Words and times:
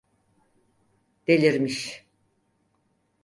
Delirmiş! 1.27 2.05